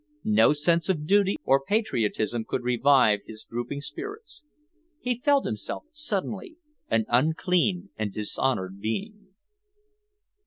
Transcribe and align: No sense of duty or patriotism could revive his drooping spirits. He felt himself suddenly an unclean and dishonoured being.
No 0.23 0.51
sense 0.53 0.89
of 0.89 1.05
duty 1.05 1.35
or 1.43 1.63
patriotism 1.63 2.43
could 2.43 2.63
revive 2.63 3.19
his 3.27 3.43
drooping 3.47 3.81
spirits. 3.81 4.41
He 4.99 5.19
felt 5.19 5.45
himself 5.45 5.83
suddenly 5.91 6.57
an 6.89 7.05
unclean 7.07 7.91
and 7.97 8.11
dishonoured 8.11 8.79
being. 8.79 9.27